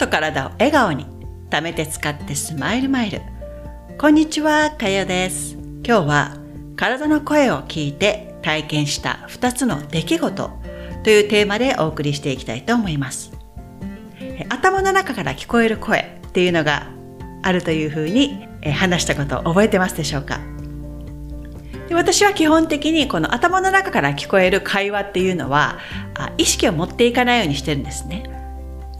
[0.00, 1.04] と体を笑顔に。
[1.50, 3.20] 貯めて使ってスマイルマイル。
[3.98, 5.58] こんにちはかよです。
[5.84, 6.36] 今日は
[6.74, 10.50] 体の声を聞いて体験した2つの出来事。
[11.04, 13.30] というテーマでお送りしていきたいと思います。
[14.48, 16.86] 頭の中から聞こえる声っていうのが
[17.42, 20.40] あるというふうに話したことを覚えてますでしょうか？
[21.90, 25.78] で私は基本的にこの頭の中から聞こえる会話っていうのは
[26.38, 28.22] 意識を持っていかないようにしてるんですね。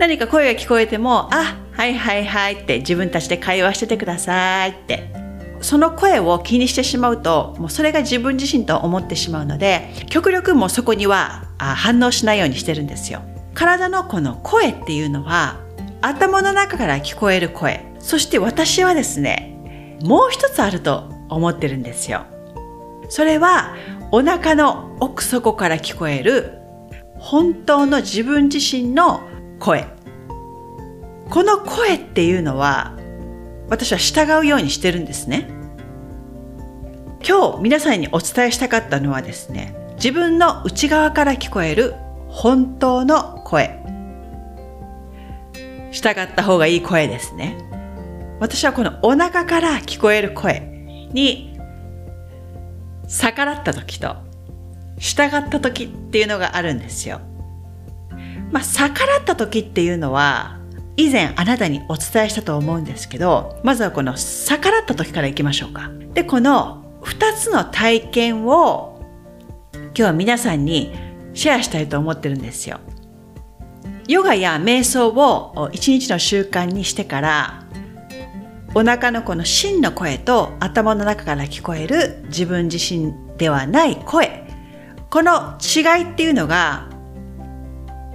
[0.00, 5.12] 何か声が聞こえても、あ、はいはいはいって自分たちで会話しててくださいって。
[5.60, 13.20] その声を気にしてしまうと、もうそれが自分自身と思ってしまうので、極力もうそこには反応しないようにしてるんですよ。
[13.52, 15.60] 体のこの声っていうのは、
[16.00, 17.84] 頭の中から聞こえる声。
[17.98, 22.24] そして私はですね、もう一つあると思ってるんですよ。
[23.10, 23.74] それは
[24.12, 26.58] お腹の奥底から聞こえる
[27.18, 29.28] 本当の自分自身の
[29.60, 29.86] 声。
[31.30, 32.96] この声っていうのは
[33.68, 35.48] 私は従うようにしてるんですね。
[37.26, 41.94] 今日皆さんにお伝えしたかったのはですね、自分の内側から聞こえる
[42.28, 43.78] 本当の声。
[45.92, 47.58] 従った方がいい声ですね。
[48.40, 50.60] 私はこのお腹から聞こえる声
[51.12, 51.58] に
[53.06, 54.16] 逆らった時と
[54.98, 57.20] 従った時っていうのがあるんですよ。
[58.50, 60.58] まあ、逆らった時っていうのは
[60.96, 65.90] 以前あなたにお伝えしたと思うんですけど、まずはこの逆らった時からいきましょうか。
[66.14, 69.00] で、この2つの体験を
[69.74, 70.92] 今日は皆さんに
[71.32, 72.80] シェアしたいと思ってるんですよ。
[74.08, 77.64] ヨガや瞑想を一日の習慣にしてから
[78.74, 84.44] お腹のこの真の声と頭の中から聞こえる自分自身ではない声
[85.10, 86.89] この違いっていうのが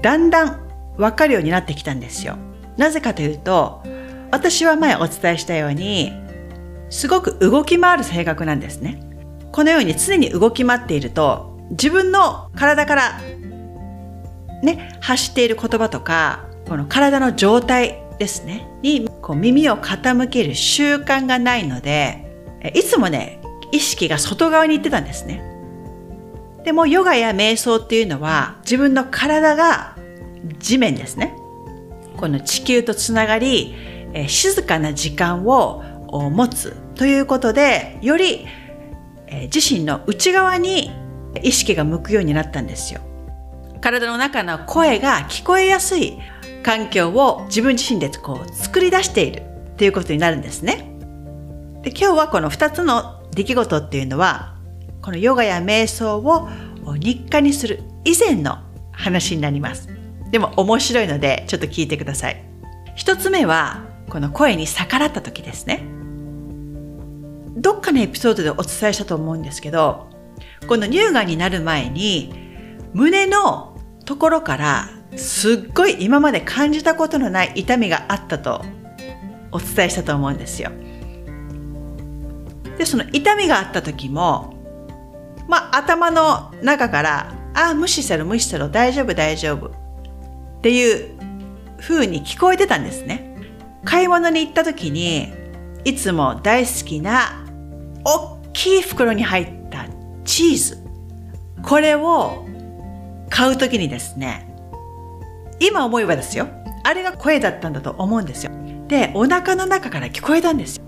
[0.06, 2.38] だんだん分かるようになってきたんですよ。
[2.78, 3.82] なぜかというと
[4.30, 6.14] 私は前お伝えしたように
[6.92, 9.00] すごく動き回る性格なんですね。
[9.52, 13.20] このように常に動き回っていると自分の体から
[14.62, 22.26] ね発している言葉とかこの体の状態ですね、にこう耳を傾ける習慣がないので、
[22.74, 23.42] いつもね、
[23.72, 25.44] 意識が外側に行ってたんですね。
[26.64, 29.95] でもヨガや瞑想っていうのは自分の体が
[30.60, 31.36] 地面ですね。
[32.18, 33.76] この地球とつながり、
[34.14, 38.48] え静かな時間を持つということで、より、
[39.28, 40.92] え自身の内側に
[41.42, 43.02] 意識が向くようになったんですよ。
[43.82, 46.18] 体の中の声が聞こえやすい
[46.64, 49.44] 環境を自分自身でこう作り出している
[49.78, 50.92] ということになるんですね。
[51.84, 54.56] で今日はこの2つの出来事っていうのは
[55.04, 56.50] このヨガや瞑想を
[56.98, 58.58] 日課にする以前の
[58.92, 59.95] 話になります。
[60.36, 62.44] でも面白いのでちょっと聞いてください。
[62.94, 65.88] 一つ目はこの声に逆らった時ですね。
[67.56, 70.10] どっかのエピソードでお伝えしたと思うんですけど、
[70.68, 72.34] この乳がんになる前に
[72.94, 78.62] 胸のところからすっごい今まで感じたことのない痛みがあったと
[79.54, 80.70] お伝えしたと思うんですよ。
[82.78, 84.54] で、その痛みがあった時も、
[85.48, 89.85] まあ頭の中から、ああ、無視せろ無視せろ大丈夫大丈夫
[90.66, 91.16] っていう
[91.80, 93.38] 風に聞こえてたんですね。
[93.84, 95.32] 買い物に行った時に、
[95.84, 97.46] いつも大好きな
[98.04, 99.86] 大きい袋に入った
[100.24, 100.80] チーズ。
[101.62, 102.48] これを
[103.30, 104.52] 買う時にですね、
[105.60, 106.48] 今思えばですよ。
[106.84, 108.52] あれが声だったんだと思うんですよ。
[108.88, 110.84] で、お腹の中から聞こえたんですよ。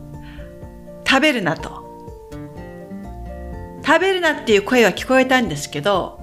[1.08, 1.86] 食べるなと。
[3.86, 6.20] 食べるなっていう声は聞こえたんですけど、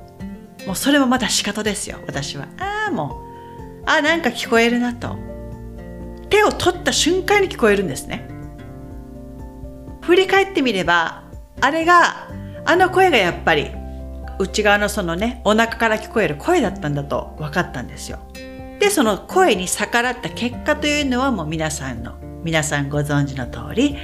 [0.67, 2.49] もうそれもまた仕方ですよ、私は。
[2.59, 3.24] ああ、もう、
[3.87, 5.17] あ、なんか聞こえるなと。
[6.31, 8.29] 手を取った瞬間に聞こえるんですね。
[10.03, 11.25] 振り返ってみれば、
[11.61, 12.29] あれが、
[12.67, 13.71] あの声がやっぱり
[14.39, 18.19] 内側のそのねお腹から聞こえる声だったんだと分かったんですよ。
[18.81, 23.97] でその声に逆らった結果というのはもう皆さんの皆さんご存知の通り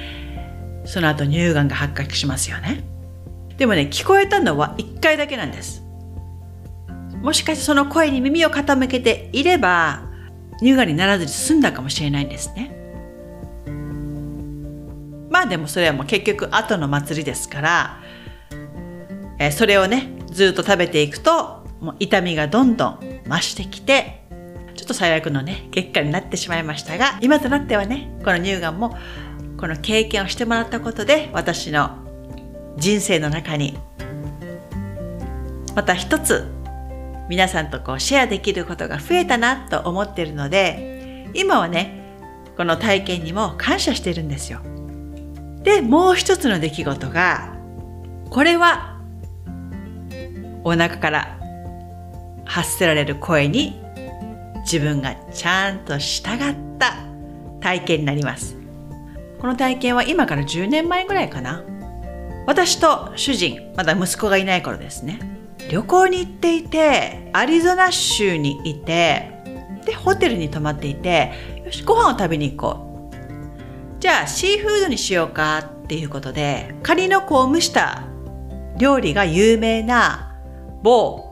[0.85, 2.83] その後乳がんが発覚しますよね。
[3.57, 5.80] でもね聞こえたのは1回だけなんです。
[7.21, 10.09] もしかしてその声に耳を傾けていれば
[10.59, 12.77] 乳がんにならずに済んだかもしれないんですね。
[15.29, 17.99] まあでもそれはもう結局後の祭りですから、
[19.39, 24.23] えー、それをねずっと食べていくともう痛みがどんどん増してきて
[24.75, 28.97] ちょっと最悪のね結果になってしまいましたが今となってはねこの乳がんも
[29.57, 31.97] この経験をしてもらったことで私の
[32.77, 33.77] 人生の中に
[35.75, 36.60] また一つ
[37.31, 42.17] 皆さんとこうシェアできることが増えたなと思っているので今はね
[42.57, 44.59] この体験にも感謝してるんですよ。
[45.63, 47.55] でもう一つの出来事が
[48.29, 48.99] これは
[50.65, 51.39] お腹から
[52.43, 53.81] 発せられる声に
[54.63, 56.97] 自分がちゃんと従った
[57.61, 58.57] 体験になります。
[59.39, 61.63] この体験は今から10年前ぐらいかな。
[62.45, 65.31] 私と主人まだ息子がいない頃ですね。
[65.71, 69.31] 旅行に行っていてアリゾナ州にいて
[69.85, 71.31] でホテルに泊まっていて
[71.63, 73.99] よしご飯を食べに行こう。
[74.01, 78.03] じゃあシーフードにしようかっていうことでカニの子を蒸した
[78.77, 80.35] 料理が有名な
[80.83, 81.31] 某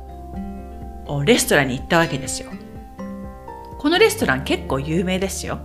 [1.26, 2.50] レストランに行ったわけですよ。
[3.78, 5.60] このレストラン結構有名ですよ。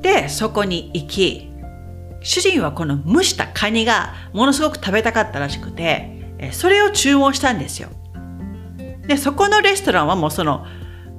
[0.00, 1.52] でそこに行き
[2.22, 6.13] 主人はこの蒸したカニがものすごく食べたかったらしくて
[6.52, 7.88] それを注文したんですよ
[9.06, 10.66] でそこのレストランはもうその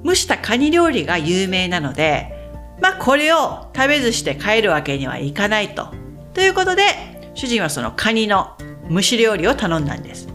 [0.04, 2.32] 蒸したカニ料理が有名なので、
[2.80, 5.88] まあこれを食べずして帰るわけにはいかないと。
[6.34, 8.56] ということで、主人はそのカニの
[8.90, 10.28] 蒸し料理を頼んだんです。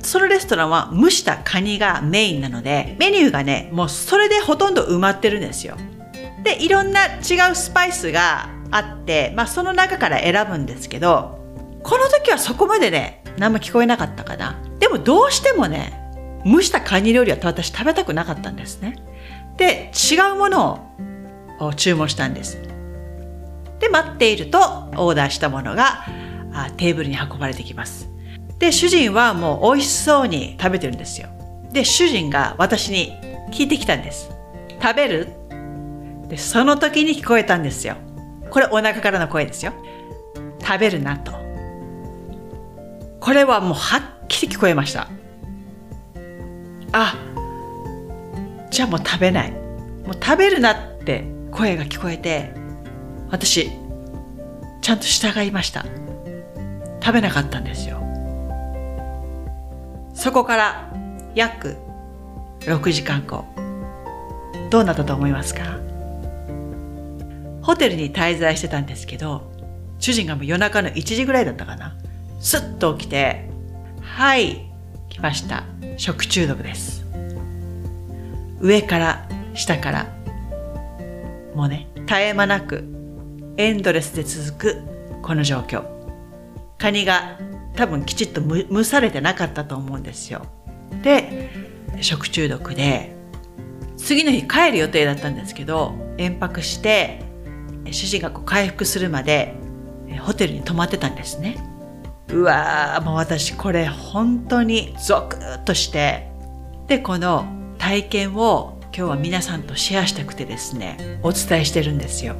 [0.00, 5.76] そのレストランは蒸したカニがメインなので、メニューがね、もうそれでほとんど埋まってるんですよ。
[6.42, 11.38] で、いろんな違うスパイスがあって、まあその中から選ぶんですけど、
[11.82, 14.56] この時はそこまでね、何も聞こえなかったかな。
[14.78, 16.00] でもどうしてもね、
[16.44, 18.96] 蒸したカニ料理は私食べたくなかったんですね。
[19.56, 20.94] で、違うもの
[21.60, 22.60] を注文したんです。
[23.80, 26.04] で、待っているとオーダーしたものが
[26.76, 28.08] テーブルに運ばれてきます。
[28.58, 31.28] で、主人はもう美味しそうに食べてるんですよ。
[31.72, 33.12] で、主人が私に
[33.50, 34.30] 聞いてきたんです。
[34.80, 35.28] 食べる？
[36.28, 37.96] で、その時に聞こえたんですよ。
[38.50, 39.72] これお腹からの声ですよ。
[40.60, 41.32] 食べるなと。
[43.24, 45.08] これはもうはっきり聞こえました。
[46.92, 47.14] あ、
[48.70, 49.50] じゃあもう食べない。
[49.50, 52.52] もう食べるなって声が聞こえて、
[53.30, 53.70] 私、
[54.82, 55.86] ちゃんと従いました。
[57.02, 58.02] 食べなかったんですよ。
[60.12, 60.92] そこから
[61.34, 61.78] 約
[62.60, 63.46] 6時間後、
[64.68, 65.78] どうなったと思いますか？
[67.62, 69.50] ホテルに滞在してたんですけど、
[69.98, 71.96] 主人がもう夜中の1時ぐらいだったかな。
[72.44, 73.48] すっと起きて、
[74.02, 74.70] はい、
[75.08, 75.64] 来ました。
[75.96, 77.04] 食中毒です。
[78.60, 80.14] 上から下から
[81.54, 82.84] もうね絶え間なく
[83.56, 84.82] エンドレスで続く
[85.22, 85.84] この状況
[86.78, 87.38] カニが
[87.76, 90.46] 多分きちっと蒸されてなかったと思うんですよ
[91.02, 91.50] で
[92.00, 93.14] 食中毒で
[93.96, 97.22] 次の日帰る予定だったんですけど延泊して
[97.90, 99.54] 主人がこう回復するまで
[100.20, 101.73] ホテルに泊まってたんですね
[102.28, 106.32] うわーもう私これ本当にゾクッとして。
[106.86, 107.46] でこの
[107.78, 112.36] 体験を今日は皆さんとシェアしたくてですねお伝えしてるんですよ。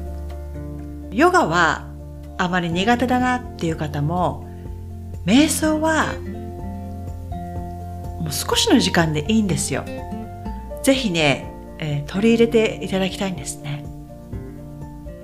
[1.11, 1.87] ヨガは
[2.37, 4.47] あまり苦手だなっていう方も
[5.25, 6.13] 瞑想は
[8.21, 9.83] もう少しの時間でいいんですよ。
[10.83, 13.83] ぜひね、えー、取り入れていただきたいんですね。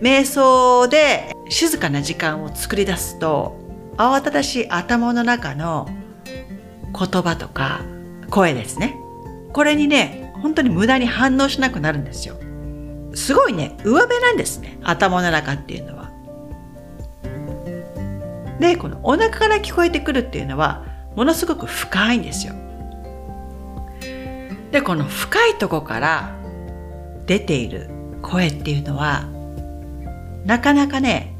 [0.01, 3.60] 瞑想で静かな時間を作り出すと
[4.09, 5.87] 慌ただしい頭の中の
[6.25, 7.81] 言葉とか
[8.29, 8.97] 声ですね
[9.53, 12.35] これにね、本当に無駄に反応しなくなるんですよ。
[13.13, 14.79] すごいね、上辺なんですね。
[14.81, 16.09] 頭の中っていうのは。
[18.59, 20.85] で、このお腹から聞こえてくるっていうのは、
[21.15, 22.53] ものすごく深いんですよ。
[24.71, 26.35] で、この深いとこから
[27.25, 27.89] 出ている
[28.21, 29.25] 声っていうのは、
[30.45, 31.35] なかなかね、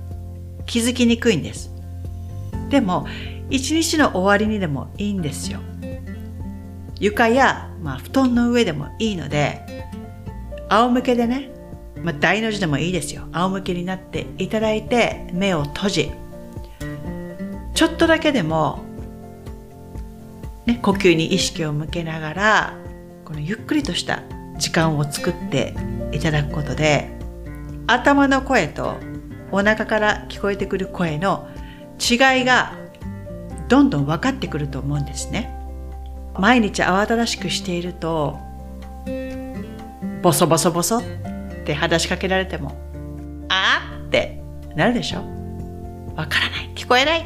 [0.66, 1.71] 気づきにくいんです。
[2.72, 3.06] でも、
[3.52, 5.60] 一日の終わりにでもいいんですよ。
[7.02, 9.66] 床や、まあ、布団の上でもいいので
[10.70, 11.50] 仰向けでね、
[12.04, 16.12] まあ、大の字でもいいですよ仰向けになっていただいて目を閉じ
[17.74, 18.84] ちょっとだけでも、
[20.68, 22.78] ね、呼吸に意識を向けながら
[23.26, 24.22] このゆっくりとした
[24.60, 25.74] 時間を作って
[26.12, 27.10] いただくことで
[27.88, 28.98] 頭の声と
[29.52, 31.48] お腹から聞こえてくる声の
[32.02, 32.74] 違いが
[33.68, 35.56] どんどん分かってくると思うんですね。
[36.38, 38.38] 毎日慌ただしくしていると
[40.22, 41.04] ボソボソボソっ
[41.66, 42.76] て話しかけられても
[43.50, 44.42] あーって
[44.76, 45.20] なるでしょ。
[46.16, 46.72] わからない。
[46.76, 47.26] 聞こえない。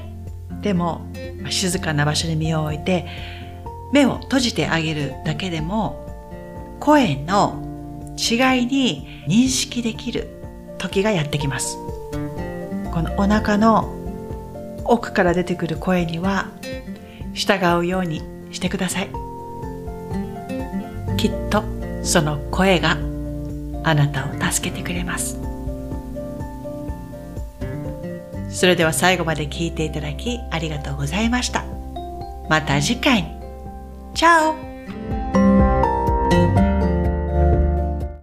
[0.62, 1.05] でも
[1.50, 3.08] 静かな場所に身を置いて
[3.94, 6.03] 目を閉じてあげるだけでも
[6.79, 7.62] 声の
[8.17, 10.27] 違いに認識できる
[10.77, 11.77] 時がやってきます。
[12.91, 14.04] このお腹の
[14.85, 16.49] 奥から出てくる声には
[17.33, 19.09] 従うようにしてください。
[21.17, 21.63] きっと
[22.03, 22.97] その声が
[23.83, 25.39] あなたを助けてくれます。
[28.49, 31.65] それでは最後まで聞いていただきありがとうございました。
[32.49, 33.35] また次回。
[34.13, 34.64] チャオ。